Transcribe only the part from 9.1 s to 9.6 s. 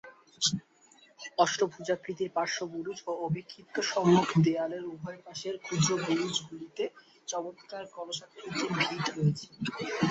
রয়েছে।